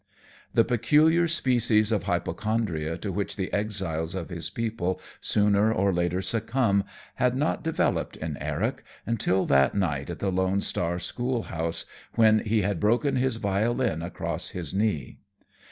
The 0.55 0.63
peculiar 0.63 1.27
species 1.27 1.91
of 1.91 2.05
hypochondria 2.05 2.97
to 2.97 3.11
which 3.11 3.35
the 3.35 3.53
exiles 3.53 4.15
of 4.15 4.29
his 4.31 4.49
people 4.49 4.99
sooner 5.21 5.71
or 5.71 5.93
later 5.93 6.23
succumb 6.23 6.85
had 7.17 7.35
not 7.35 7.63
developed 7.63 8.17
in 8.17 8.35
Eric 8.37 8.83
until 9.05 9.45
that 9.45 9.75
night 9.75 10.09
at 10.09 10.17
the 10.17 10.31
Lone 10.31 10.59
Star 10.61 10.97
schoolhouse, 10.97 11.85
when 12.15 12.39
he 12.39 12.63
had 12.63 12.79
broken 12.79 13.15
his 13.17 13.35
violin 13.35 14.01
across 14.01 14.49
his 14.49 14.73
knee. 14.73 15.19